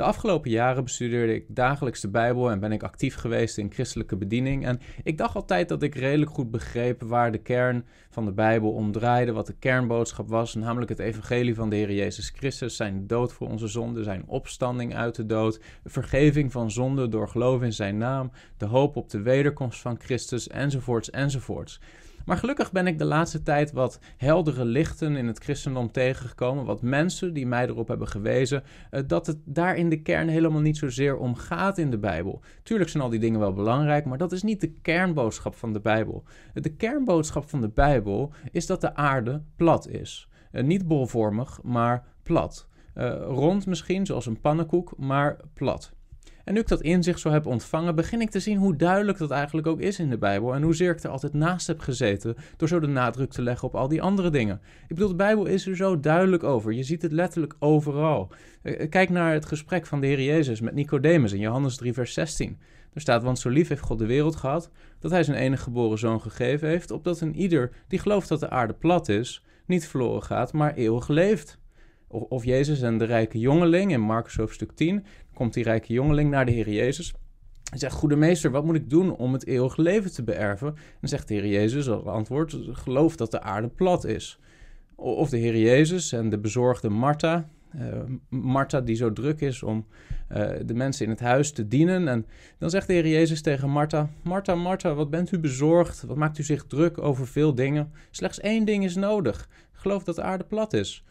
[0.00, 4.16] De afgelopen jaren bestudeerde ik dagelijks de Bijbel en ben ik actief geweest in christelijke
[4.16, 4.66] bediening.
[4.66, 8.72] En ik dacht altijd dat ik redelijk goed begreep waar de kern van de Bijbel
[8.72, 13.06] om draaide, wat de kernboodschap was, namelijk het evangelie van de Heer Jezus Christus, zijn
[13.06, 17.72] dood voor onze zonde, zijn opstanding uit de dood, vergeving van zonde door geloof in
[17.72, 21.80] zijn naam, de hoop op de wederkomst van Christus, enzovoorts, enzovoorts.
[22.24, 26.64] Maar gelukkig ben ik de laatste tijd wat heldere lichten in het christendom tegengekomen.
[26.64, 30.60] Wat mensen die mij erop hebben gewezen uh, dat het daar in de kern helemaal
[30.60, 32.42] niet zozeer om gaat in de Bijbel.
[32.62, 35.80] Tuurlijk zijn al die dingen wel belangrijk, maar dat is niet de kernboodschap van de
[35.80, 36.24] Bijbel.
[36.52, 40.28] De kernboodschap van de Bijbel is dat de aarde plat is.
[40.52, 42.68] Uh, niet bolvormig, maar plat.
[43.26, 45.92] Rond misschien, zoals een pannenkoek, maar plat.
[46.50, 49.30] En nu ik dat inzicht zo heb ontvangen, begin ik te zien hoe duidelijk dat
[49.30, 50.54] eigenlijk ook is in de Bijbel.
[50.54, 53.74] En hoezeer ik er altijd naast heb gezeten door zo de nadruk te leggen op
[53.74, 54.60] al die andere dingen.
[54.82, 56.72] Ik bedoel, de Bijbel is er zo duidelijk over.
[56.72, 58.32] Je ziet het letterlijk overal.
[58.62, 62.14] Eh, kijk naar het gesprek van de Heer Jezus met Nicodemus in Johannes 3, vers
[62.14, 62.58] 16.
[62.92, 65.98] Er staat, want zo lief heeft God de wereld gehad, dat hij zijn enige geboren
[65.98, 70.22] zoon gegeven heeft, opdat een ieder die gelooft dat de aarde plat is, niet verloren
[70.22, 71.58] gaat, maar eeuwig leeft.
[72.12, 76.46] Of Jezus en de rijke jongeling in Marcus hoofdstuk 10 komt die rijke jongeling naar
[76.46, 77.14] de Heer Jezus.
[77.64, 80.74] Hij zegt, goede meester, wat moet ik doen om het eeuwige leven te beërven?
[81.00, 84.38] En zegt de Heer Jezus als antwoord, geloof dat de aarde plat is.
[84.94, 89.86] Of de Heer Jezus en de bezorgde Martha, uh, Martha die zo druk is om
[90.32, 92.08] uh, de mensen in het huis te dienen.
[92.08, 92.26] En
[92.58, 96.02] dan zegt de Heer Jezus tegen Martha, Martha, Martha, wat bent u bezorgd?
[96.02, 97.92] Wat maakt u zich druk over veel dingen?
[98.10, 99.48] Slechts één ding is nodig.
[99.72, 101.04] Geloof dat de aarde plat is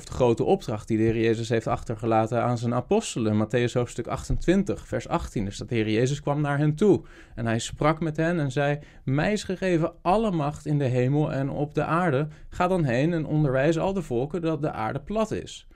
[0.00, 3.46] of de grote opdracht die de Heer Jezus heeft achtergelaten aan zijn apostelen.
[3.46, 5.44] Matthäus hoofdstuk 28, vers 18.
[5.44, 7.02] Dus dat de Heer Jezus kwam naar hen toe
[7.34, 11.32] en hij sprak met hen en zei: Mij is gegeven alle macht in de hemel
[11.32, 12.28] en op de aarde.
[12.48, 15.68] Ga dan heen en onderwijs al de volken dat de aarde plat is.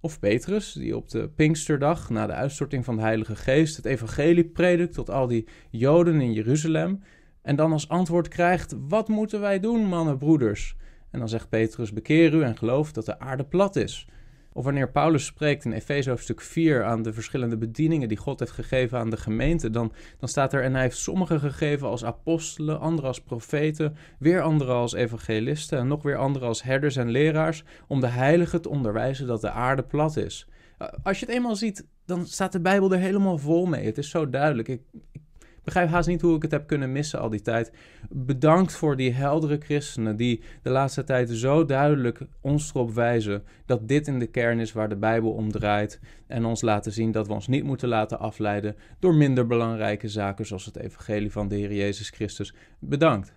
[0.00, 4.44] Of Petrus, die op de Pinksterdag, na de uitstorting van de Heilige Geest, het evangelie
[4.44, 7.02] predikt tot al die Joden in Jeruzalem.
[7.42, 10.76] En dan als antwoord krijgt: Wat moeten wij doen, mannen, broeders?
[11.14, 14.06] En dan zegt Petrus: Bekeer u en geloof dat de aarde plat is.
[14.52, 18.52] Of wanneer Paulus spreekt in Efeze hoofdstuk 4 aan de verschillende bedieningen die God heeft
[18.52, 22.80] gegeven aan de gemeente, dan, dan staat er: En hij heeft sommigen gegeven als apostelen,
[22.80, 27.64] anderen als profeten, weer anderen als evangelisten en nog weer anderen als herders en leraars,
[27.88, 30.48] om de heiligen te onderwijzen dat de aarde plat is.
[31.02, 33.84] Als je het eenmaal ziet, dan staat de Bijbel er helemaal vol mee.
[33.84, 34.68] Het is zo duidelijk.
[34.68, 34.82] Ik,
[35.64, 37.72] begrijp haast niet hoe ik het heb kunnen missen al die tijd.
[38.10, 43.88] Bedankt voor die heldere christenen die de laatste tijd zo duidelijk ons erop wijzen dat
[43.88, 46.00] dit in de kern is waar de Bijbel om draait.
[46.26, 50.46] En ons laten zien dat we ons niet moeten laten afleiden door minder belangrijke zaken
[50.46, 52.54] zoals het evangelie van de Heer Jezus Christus.
[52.78, 53.34] Bedankt.